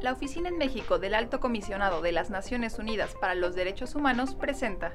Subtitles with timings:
[0.00, 4.36] La Oficina en México del Alto Comisionado de las Naciones Unidas para los Derechos Humanos
[4.36, 4.94] presenta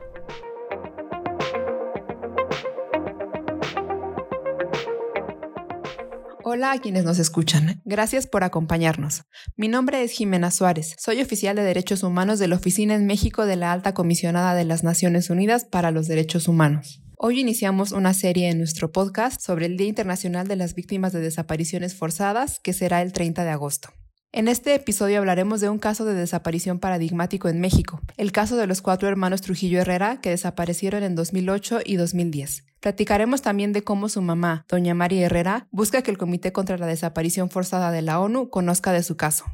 [6.54, 7.82] Hola a quienes nos escuchan.
[7.86, 9.24] Gracias por acompañarnos.
[9.56, 10.98] Mi nombre es Jimena Suárez.
[11.00, 14.66] Soy oficial de Derechos Humanos de la Oficina en México de la Alta Comisionada de
[14.66, 17.02] las Naciones Unidas para los Derechos Humanos.
[17.16, 21.22] Hoy iniciamos una serie en nuestro podcast sobre el Día Internacional de las Víctimas de
[21.22, 23.88] Desapariciones Forzadas, que será el 30 de agosto.
[24.34, 28.68] En este episodio hablaremos de un caso de desaparición paradigmático en México, el caso de
[28.68, 32.66] los cuatro hermanos Trujillo Herrera que desaparecieron en 2008 y 2010.
[32.82, 36.88] Platicaremos también de cómo su mamá, doña María Herrera, busca que el Comité contra la
[36.88, 39.46] Desaparición Forzada de la ONU conozca de su caso.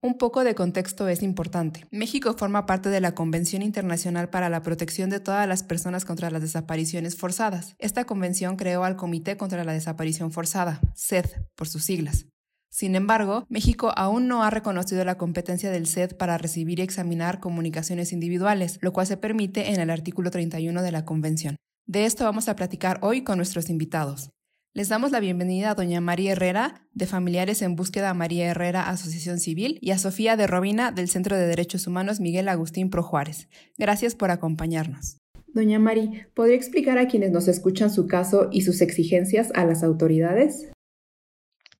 [0.00, 1.86] Un poco de contexto es importante.
[1.90, 6.30] México forma parte de la Convención Internacional para la Protección de todas las personas contra
[6.30, 7.74] las desapariciones forzadas.
[7.80, 12.26] Esta convención creó al Comité contra la Desaparición Forzada, SED por sus siglas.
[12.70, 17.40] Sin embargo, México aún no ha reconocido la competencia del SED para recibir y examinar
[17.40, 21.56] comunicaciones individuales, lo cual se permite en el artículo 31 de la Convención.
[21.88, 24.32] De esto vamos a platicar hoy con nuestros invitados.
[24.74, 29.38] Les damos la bienvenida a doña María Herrera, de Familiares en Búsqueda María Herrera Asociación
[29.38, 33.48] Civil, y a Sofía de Robina, del Centro de Derechos Humanos Miguel Agustín Pro Juárez.
[33.78, 35.18] Gracias por acompañarnos.
[35.46, 39.84] Doña María, ¿podría explicar a quienes nos escuchan su caso y sus exigencias a las
[39.84, 40.72] autoridades?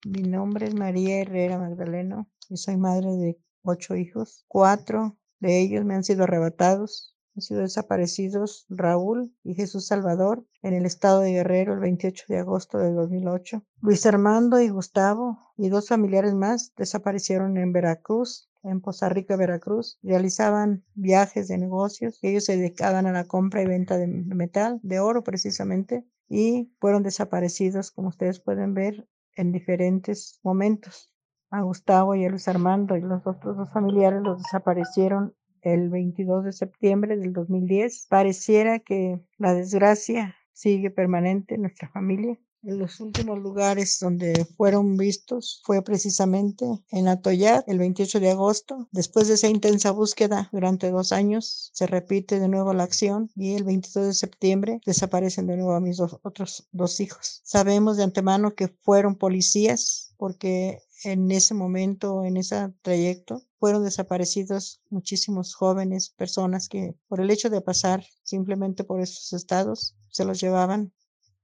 [0.07, 4.45] Mi nombre es María Herrera Magdaleno y soy madre de ocho hijos.
[4.47, 10.73] Cuatro de ellos me han sido arrebatados han sido desaparecidos Raúl y Jesús Salvador en
[10.73, 13.63] el estado de Guerrero el 28 de agosto de 2008.
[13.83, 19.99] Luis Armando y Gustavo y dos familiares más desaparecieron en Veracruz, en Poza Rica, Veracruz.
[20.03, 22.19] Realizaban viajes de negocios.
[22.23, 27.03] Ellos se dedicaban a la compra y venta de metal, de oro precisamente, y fueron
[27.03, 31.13] desaparecidos, como ustedes pueden ver, en diferentes momentos.
[31.51, 35.35] A Gustavo y a Luis Armando y los otros dos familiares los desaparecieron
[35.67, 38.07] el 22 de septiembre del 2010.
[38.09, 42.39] Pareciera que la desgracia sigue permanente en nuestra familia.
[42.63, 48.89] En los últimos lugares donde fueron vistos fue precisamente en Atoyat el 28 de agosto.
[48.93, 53.55] Después de esa intensa búsqueda durante dos años, se repite de nuevo la acción y
[53.55, 57.41] el 22 de septiembre desaparecen de nuevo a mis dos, otros dos hijos.
[57.45, 64.81] Sabemos de antemano que fueron policías porque en ese momento, en ese trayecto, fueron desaparecidos
[64.91, 70.41] muchísimos jóvenes, personas que por el hecho de pasar simplemente por esos estados, se los
[70.41, 70.93] llevaban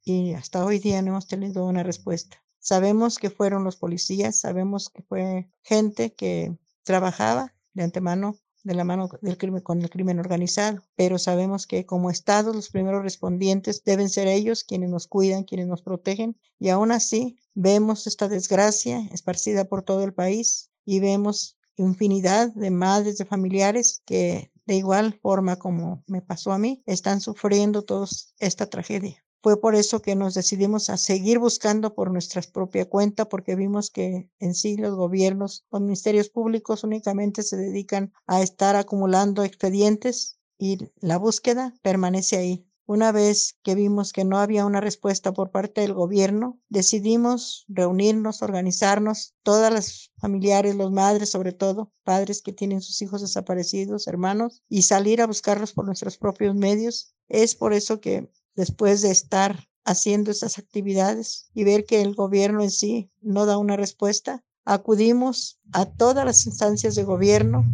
[0.05, 2.43] y hasta hoy día no hemos tenido una respuesta.
[2.59, 8.85] Sabemos que fueron los policías, sabemos que fue gente que trabajaba de antemano de la
[8.85, 13.83] mano del crimen con el crimen organizado, pero sabemos que como Estado los primeros respondientes
[13.85, 19.09] deben ser ellos quienes nos cuidan, quienes nos protegen y aún así vemos esta desgracia
[19.13, 25.19] esparcida por todo el país y vemos infinidad de madres, de familiares que de igual
[25.21, 28.07] forma como me pasó a mí, están sufriendo toda
[28.39, 29.25] esta tragedia.
[29.43, 33.91] Fue por eso que nos decidimos a seguir buscando por nuestra propia cuenta, porque vimos
[33.91, 40.39] que en sí los gobiernos, los ministerios públicos únicamente se dedican a estar acumulando expedientes
[40.59, 42.67] y la búsqueda permanece ahí.
[42.87, 48.43] Una vez que vimos que no había una respuesta por parte del gobierno, decidimos reunirnos,
[48.43, 54.63] organizarnos, todas las familiares, los madres sobre todo, padres que tienen sus hijos desaparecidos, hermanos,
[54.69, 57.15] y salir a buscarlos por nuestros propios medios.
[57.29, 62.63] Es por eso que después de estar haciendo estas actividades y ver que el gobierno
[62.63, 67.65] en sí no da una respuesta, acudimos a todas las instancias de gobierno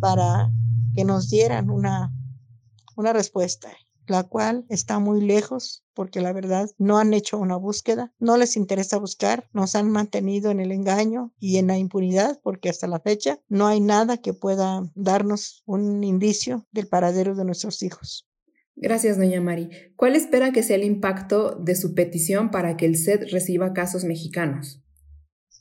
[0.00, 0.50] para
[0.94, 2.12] que nos dieran una,
[2.96, 3.70] una respuesta,
[4.06, 8.56] la cual está muy lejos porque la verdad no han hecho una búsqueda, no les
[8.56, 13.00] interesa buscar, nos han mantenido en el engaño y en la impunidad porque hasta la
[13.00, 18.26] fecha no hay nada que pueda darnos un indicio del paradero de nuestros hijos.
[18.76, 19.70] Gracias, doña Mari.
[19.96, 24.04] ¿Cuál espera que sea el impacto de su petición para que el SED reciba casos
[24.04, 24.80] mexicanos?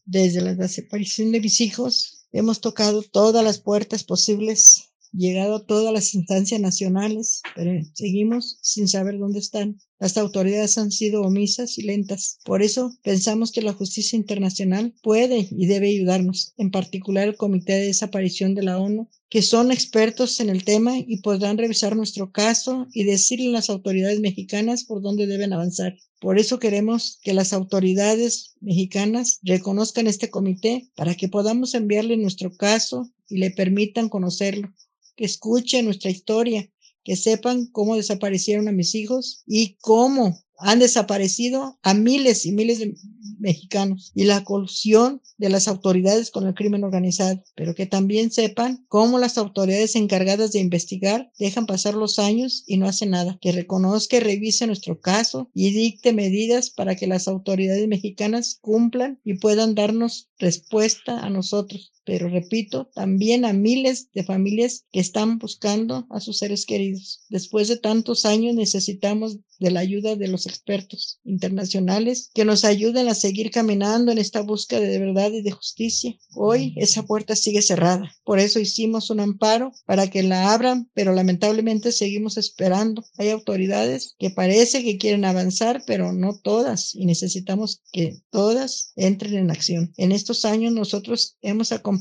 [0.06, 5.94] Desde la desaparición de mis hijos, hemos tocado todas las puertas posibles, llegado a todas
[5.94, 9.80] las instancias nacionales, pero seguimos sin saber dónde están.
[10.00, 12.40] Las autoridades han sido omisas y lentas.
[12.44, 17.74] Por eso pensamos que la justicia internacional puede y debe ayudarnos, en particular el Comité
[17.74, 22.32] de Desaparición de la ONU, que son expertos en el tema y podrán revisar nuestro
[22.32, 25.96] caso y decirle a las autoridades mexicanas por dónde deben avanzar.
[26.20, 32.56] Por eso queremos que las autoridades mexicanas reconozcan este comité para que podamos enviarle nuestro
[32.56, 34.74] caso y le permitan conocerlo,
[35.16, 36.70] que escuche nuestra historia
[37.04, 42.80] que sepan cómo desaparecieron a mis hijos y cómo han desaparecido a miles y miles
[42.80, 42.96] de
[43.40, 48.86] mexicanos y la colusión de las autoridades con el crimen organizado, pero que también sepan
[48.88, 53.52] cómo las autoridades encargadas de investigar dejan pasar los años y no hacen nada, que
[53.52, 59.34] reconozca y revise nuestro caso y dicte medidas para que las autoridades mexicanas cumplan y
[59.34, 66.06] puedan darnos respuesta a nosotros pero repito, también a miles de familias que están buscando
[66.10, 67.22] a sus seres queridos.
[67.30, 73.08] Después de tantos años necesitamos de la ayuda de los expertos internacionales que nos ayuden
[73.08, 76.18] a seguir caminando en esta búsqueda de verdad y de justicia.
[76.36, 78.12] Hoy esa puerta sigue cerrada.
[78.26, 83.06] Por eso hicimos un amparo para que la abran, pero lamentablemente seguimos esperando.
[83.18, 89.36] Hay autoridades que parece que quieren avanzar, pero no todas y necesitamos que todas entren
[89.36, 89.94] en acción.
[89.98, 91.93] En estos años nosotros hemos acompañado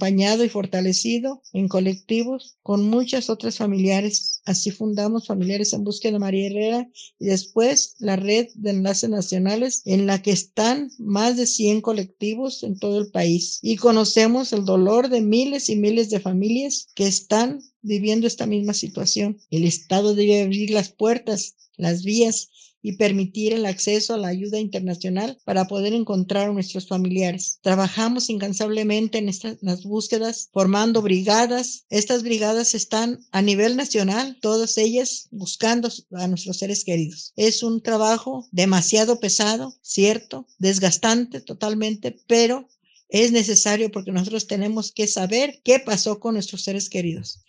[0.44, 4.40] y fortalecido en colectivos con muchas otras familiares.
[4.44, 9.82] Así fundamos Familiares en Búsqueda de María Herrera y después la red de enlaces nacionales
[9.84, 13.58] en la que están más de 100 colectivos en todo el país.
[13.62, 18.74] Y conocemos el dolor de miles y miles de familias que están viviendo esta misma
[18.74, 19.38] situación.
[19.50, 22.48] El Estado debe abrir las puertas, las vías
[22.82, 27.58] y permitir el acceso a la ayuda internacional para poder encontrar a nuestros familiares.
[27.62, 31.84] Trabajamos incansablemente en estas las búsquedas, formando brigadas.
[31.88, 37.32] Estas brigadas están a nivel nacional, todas ellas buscando a nuestros seres queridos.
[37.36, 42.68] Es un trabajo demasiado pesado, cierto, desgastante totalmente, pero
[43.08, 47.44] es necesario porque nosotros tenemos que saber qué pasó con nuestros seres queridos.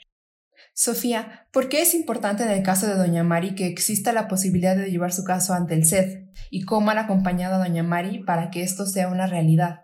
[0.76, 4.76] Sofía, ¿por qué es importante en el caso de Doña Mari que exista la posibilidad
[4.76, 6.30] de llevar su caso ante el SED?
[6.50, 9.82] ¿Y cómo han acompañado a Doña Mari para que esto sea una realidad?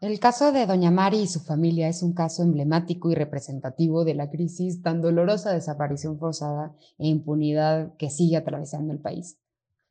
[0.00, 4.14] El caso de Doña Mari y su familia es un caso emblemático y representativo de
[4.14, 9.38] la crisis tan dolorosa de desaparición forzada e impunidad que sigue atravesando el país.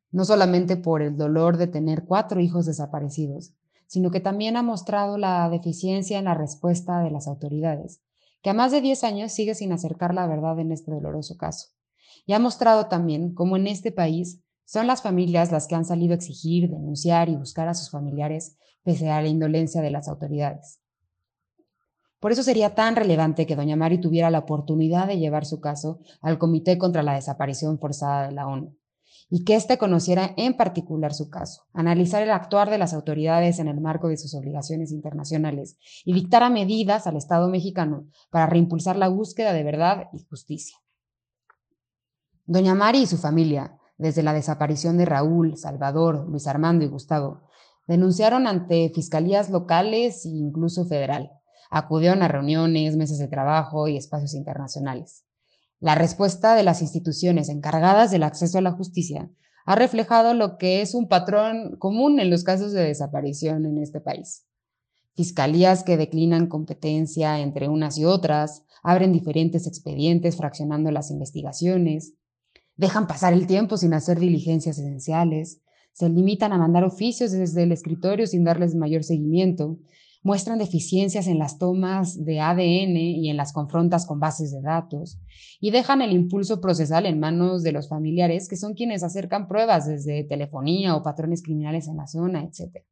[0.09, 3.53] No solamente por el dolor de tener cuatro hijos desaparecidos,
[3.87, 8.01] sino que también ha mostrado la deficiencia en la respuesta de las autoridades,
[8.41, 11.69] que a más de 10 años sigue sin acercar la verdad en este doloroso caso.
[12.25, 16.13] Y ha mostrado también cómo en este país son las familias las que han salido
[16.13, 20.79] a exigir, denunciar y buscar a sus familiares pese a la indolencia de las autoridades.
[22.19, 25.99] Por eso sería tan relevante que doña Mari tuviera la oportunidad de llevar su caso
[26.21, 28.77] al Comité contra la Desaparición Forzada de la ONU,
[29.33, 33.69] y que éste conociera en particular su caso, analizar el actuar de las autoridades en
[33.69, 39.07] el marco de sus obligaciones internacionales y dictara medidas al Estado mexicano para reimpulsar la
[39.07, 40.77] búsqueda de verdad y justicia.
[42.45, 47.43] Doña Mari y su familia, desde la desaparición de Raúl, Salvador, Luis Armando y Gustavo,
[47.87, 51.31] denunciaron ante fiscalías locales e incluso federal.
[51.69, 55.23] Acudieron a reuniones, mesas de trabajo y espacios internacionales.
[55.81, 59.31] La respuesta de las instituciones encargadas del acceso a la justicia
[59.65, 63.99] ha reflejado lo que es un patrón común en los casos de desaparición en este
[63.99, 64.45] país.
[65.15, 72.13] Fiscalías que declinan competencia entre unas y otras, abren diferentes expedientes fraccionando las investigaciones,
[72.75, 75.61] dejan pasar el tiempo sin hacer diligencias esenciales,
[75.93, 79.79] se limitan a mandar oficios desde el escritorio sin darles mayor seguimiento,
[80.23, 85.19] muestran deficiencias en las tomas de ADN y en las confrontas con bases de datos,
[85.59, 89.87] y dejan el impulso procesal en manos de los familiares, que son quienes acercan pruebas
[89.87, 92.83] desde telefonía o patrones criminales en la zona, etc.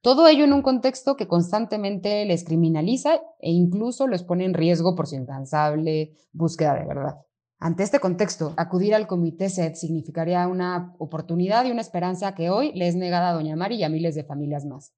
[0.00, 4.94] Todo ello en un contexto que constantemente les criminaliza e incluso los pone en riesgo
[4.94, 7.16] por su incansable búsqueda de verdad.
[7.58, 12.72] Ante este contexto, acudir al comité SED significaría una oportunidad y una esperanza que hoy
[12.74, 14.92] le es negada a Doña Mari y a miles de familias más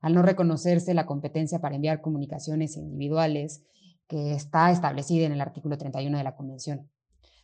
[0.00, 3.62] al no reconocerse la competencia para enviar comunicaciones individuales
[4.06, 6.90] que está establecida en el artículo 31 de la Convención.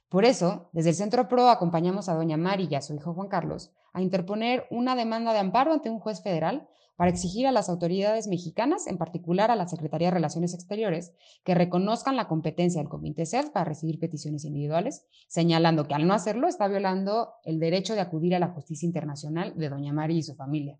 [0.08, 3.28] Por eso, desde el Centro PRO acompañamos a doña Mari y a su hijo Juan
[3.28, 7.68] Carlos a interponer una demanda de amparo ante un juez federal para exigir a las
[7.68, 12.88] autoridades mexicanas, en particular a la Secretaría de Relaciones Exteriores, que reconozcan la competencia del
[12.88, 17.94] Comité CED para recibir peticiones individuales, señalando que al no hacerlo está violando el derecho
[17.94, 20.78] de acudir a la justicia internacional de doña Mari y su familia.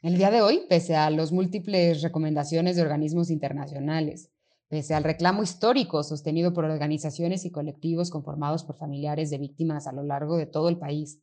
[0.00, 4.30] El día de hoy, pese a las múltiples recomendaciones de organismos internacionales,
[4.68, 9.92] pese al reclamo histórico sostenido por organizaciones y colectivos conformados por familiares de víctimas a
[9.92, 11.20] lo largo de todo el país,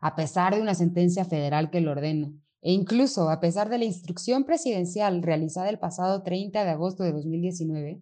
[0.00, 3.84] a pesar de una sentencia federal que lo ordena, e incluso a pesar de la
[3.84, 8.00] instrucción presidencial realizada el pasado 30 de agosto de 2019,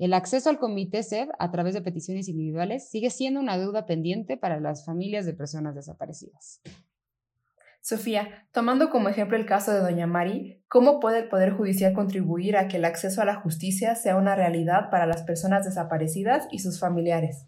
[0.00, 4.36] el acceso al comité SED a través de peticiones individuales sigue siendo una deuda pendiente
[4.36, 6.60] para las familias de personas desaparecidas.
[7.84, 12.56] Sofía, tomando como ejemplo el caso de Doña Mari, ¿cómo puede el Poder Judicial contribuir
[12.56, 16.60] a que el acceso a la justicia sea una realidad para las personas desaparecidas y
[16.60, 17.44] sus familiares?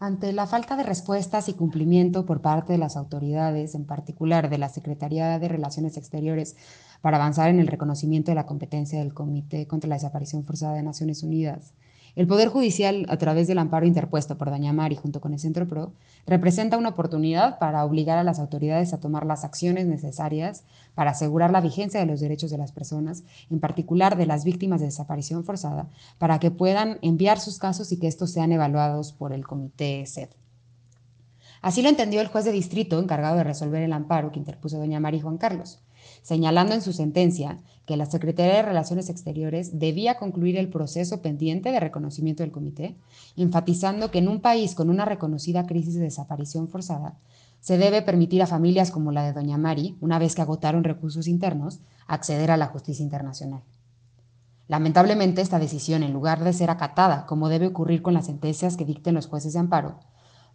[0.00, 4.58] Ante la falta de respuestas y cumplimiento por parte de las autoridades, en particular de
[4.58, 6.56] la Secretaría de Relaciones Exteriores,
[7.00, 10.82] para avanzar en el reconocimiento de la competencia del Comité contra la Desaparición Forzada de
[10.82, 11.74] Naciones Unidas,
[12.16, 15.66] el Poder Judicial, a través del amparo interpuesto por Doña Mari junto con el Centro
[15.68, 15.92] PRO,
[16.26, 21.50] representa una oportunidad para obligar a las autoridades a tomar las acciones necesarias para asegurar
[21.50, 25.44] la vigencia de los derechos de las personas, en particular de las víctimas de desaparición
[25.44, 25.88] forzada,
[26.18, 30.28] para que puedan enviar sus casos y que estos sean evaluados por el Comité SED.
[31.60, 35.00] Así lo entendió el juez de distrito encargado de resolver el amparo que interpuso doña
[35.00, 35.80] Mari Juan Carlos
[36.22, 41.72] señalando en su sentencia que la Secretaría de Relaciones Exteriores debía concluir el proceso pendiente
[41.72, 42.96] de reconocimiento del comité,
[43.36, 47.16] enfatizando que en un país con una reconocida crisis de desaparición forzada,
[47.60, 51.26] se debe permitir a familias como la de Doña Mari, una vez que agotaron recursos
[51.26, 53.62] internos, acceder a la justicia internacional.
[54.68, 58.84] Lamentablemente, esta decisión, en lugar de ser acatada, como debe ocurrir con las sentencias que
[58.84, 59.98] dicten los jueces de amparo,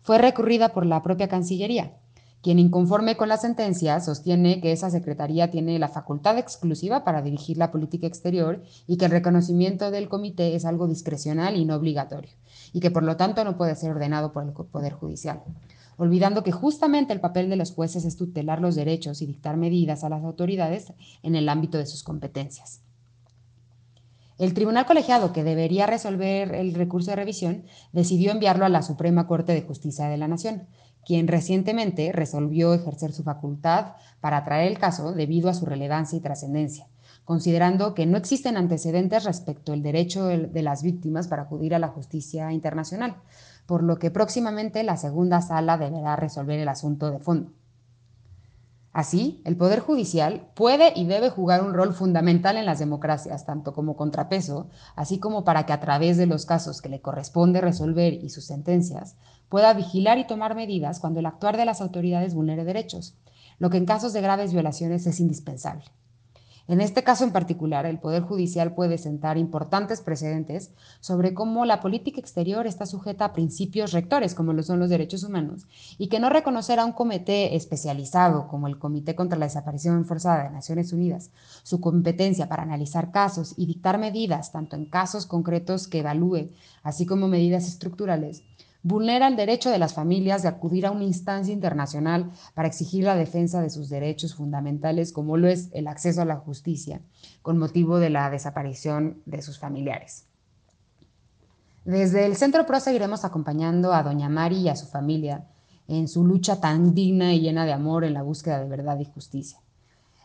[0.03, 1.97] fue recurrida por la propia Cancillería,
[2.43, 7.57] quien inconforme con la sentencia sostiene que esa secretaría tiene la facultad exclusiva para dirigir
[7.57, 12.31] la política exterior y que el reconocimiento del comité es algo discrecional y no obligatorio,
[12.73, 15.41] y que por lo tanto no puede ser ordenado por el Poder Judicial,
[15.95, 20.03] olvidando que justamente el papel de los jueces es tutelar los derechos y dictar medidas
[20.03, 22.81] a las autoridades en el ámbito de sus competencias.
[24.37, 29.27] El tribunal colegiado que debería resolver el recurso de revisión decidió enviarlo a la Suprema
[29.27, 30.67] Corte de Justicia de la Nación,
[31.05, 36.21] quien recientemente resolvió ejercer su facultad para traer el caso debido a su relevancia y
[36.21, 36.87] trascendencia,
[37.25, 41.89] considerando que no existen antecedentes respecto al derecho de las víctimas para acudir a la
[41.89, 43.15] justicia internacional,
[43.65, 47.51] por lo que próximamente la segunda sala deberá resolver el asunto de fondo.
[48.93, 53.73] Así, el Poder Judicial puede y debe jugar un rol fundamental en las democracias, tanto
[53.73, 58.13] como contrapeso, así como para que a través de los casos que le corresponde resolver
[58.13, 59.15] y sus sentencias,
[59.49, 63.15] pueda vigilar y tomar medidas cuando el actuar de las autoridades vulnere derechos,
[63.59, 65.85] lo que en casos de graves violaciones es indispensable.
[66.65, 70.71] En este caso en particular, el Poder Judicial puede sentar importantes precedentes
[71.01, 75.23] sobre cómo la política exterior está sujeta a principios rectores, como lo son los derechos
[75.23, 80.05] humanos, y que no reconocer a un comité especializado, como el Comité contra la Desaparición
[80.05, 81.31] Forzada de Naciones Unidas,
[81.63, 86.49] su competencia para analizar casos y dictar medidas, tanto en casos concretos que evalúe,
[86.81, 88.41] así como medidas estructurales,
[88.83, 93.15] vulnera el derecho de las familias de acudir a una instancia internacional para exigir la
[93.15, 97.01] defensa de sus derechos fundamentales, como lo es el acceso a la justicia,
[97.41, 100.25] con motivo de la desaparición de sus familiares.
[101.85, 105.47] Desde el Centro PRO seguiremos acompañando a Doña Mari y a su familia
[105.87, 109.05] en su lucha tan digna y llena de amor en la búsqueda de verdad y
[109.05, 109.59] justicia.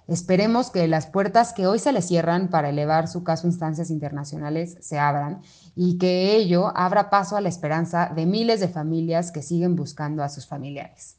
[0.09, 3.91] Esperemos que las puertas que hoy se le cierran para elevar su caso a instancias
[3.91, 5.43] internacionales se abran
[5.77, 10.23] y que ello abra paso a la esperanza de miles de familias que siguen buscando
[10.23, 11.19] a sus familiares.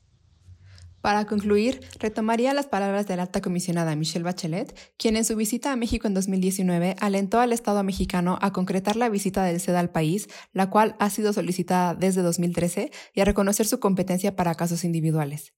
[1.01, 5.71] Para concluir, retomaría las palabras de la alta comisionada Michelle Bachelet, quien en su visita
[5.71, 9.91] a México en 2019 alentó al Estado mexicano a concretar la visita del SEDA al
[9.91, 14.83] país, la cual ha sido solicitada desde 2013, y a reconocer su competencia para casos
[14.83, 15.53] individuales.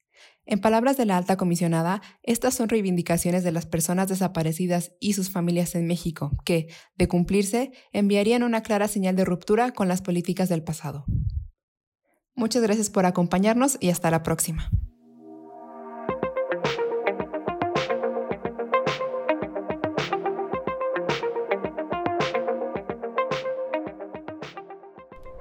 [0.45, 5.29] En palabras de la alta comisionada, estas son reivindicaciones de las personas desaparecidas y sus
[5.29, 10.49] familias en México, que, de cumplirse, enviarían una clara señal de ruptura con las políticas
[10.49, 11.05] del pasado.
[12.33, 14.71] Muchas gracias por acompañarnos y hasta la próxima.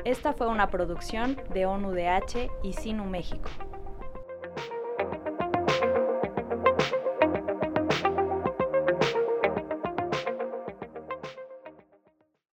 [0.04, 3.48] Esta fue una producción de ONUDH y Sinu México.